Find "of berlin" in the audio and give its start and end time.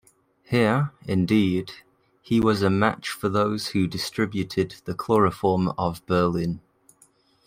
5.77-6.59